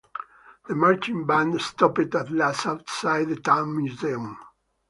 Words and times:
The 0.67 0.73
marching 0.73 1.27
band 1.27 1.61
stopped 1.61 2.15
at 2.15 2.31
last 2.31 2.65
outside 2.65 3.29
the 3.29 3.35
town 3.35 3.77
museum. 3.77 4.35